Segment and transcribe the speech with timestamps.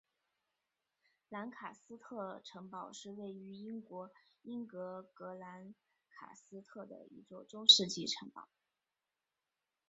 [1.29, 4.09] 兰卡斯特城堡是位于英国
[4.41, 5.75] 英格兰兰
[6.09, 8.49] 卡斯特的一座中世纪城堡。